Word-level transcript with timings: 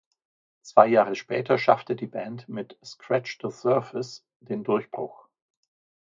Zwei 0.63 0.87
Jahre 0.87 1.13
später 1.13 1.59
schaffte 1.59 1.95
die 1.95 2.07
Band 2.07 2.49
mit 2.49 2.75
"Scratch 2.83 3.37
the 3.39 3.51
Surface" 3.51 4.25
den 4.39 4.63
Durchbruch. 4.63 5.27